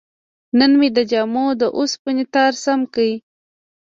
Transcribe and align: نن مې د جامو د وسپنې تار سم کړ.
نن 0.57 0.71
مې 0.79 0.89
د 0.97 0.99
جامو 1.11 1.45
د 1.61 1.63
وسپنې 1.77 2.25
تار 2.33 2.53
سم 2.63 2.79
کړ. 2.93 3.09